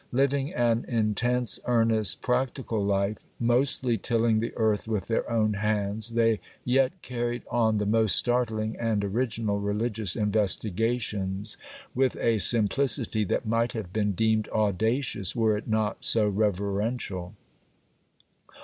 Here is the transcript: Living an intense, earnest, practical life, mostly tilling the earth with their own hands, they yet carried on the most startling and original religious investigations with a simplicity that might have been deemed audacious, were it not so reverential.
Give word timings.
Living 0.11 0.51
an 0.55 0.83
intense, 0.87 1.59
earnest, 1.65 2.23
practical 2.23 2.83
life, 2.83 3.19
mostly 3.39 3.99
tilling 3.99 4.39
the 4.39 4.51
earth 4.57 4.87
with 4.87 5.05
their 5.05 5.29
own 5.29 5.53
hands, 5.53 6.15
they 6.15 6.39
yet 6.65 7.03
carried 7.03 7.43
on 7.51 7.77
the 7.77 7.85
most 7.85 8.15
startling 8.15 8.75
and 8.79 9.05
original 9.05 9.59
religious 9.59 10.15
investigations 10.15 11.55
with 11.93 12.15
a 12.15 12.39
simplicity 12.39 13.23
that 13.23 13.45
might 13.45 13.73
have 13.73 13.93
been 13.93 14.13
deemed 14.13 14.49
audacious, 14.49 15.35
were 15.35 15.55
it 15.55 15.67
not 15.67 16.03
so 16.03 16.27
reverential. 16.27 17.35